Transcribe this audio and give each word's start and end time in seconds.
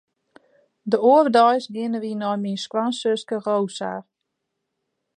De 0.91 0.97
oare 1.11 1.31
deis 1.35 1.65
geane 1.73 1.99
wy 2.03 2.11
nei 2.17 2.37
myn 2.41 2.59
skoansuske 2.65 3.37
Rosa. 3.45 3.93